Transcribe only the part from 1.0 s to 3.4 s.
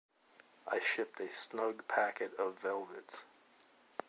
a snug package of velvets.